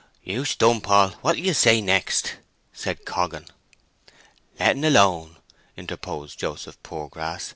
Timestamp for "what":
1.21-1.35